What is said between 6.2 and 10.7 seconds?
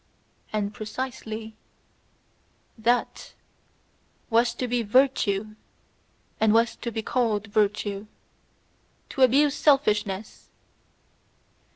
and was to be called virtue to abuse selfishness!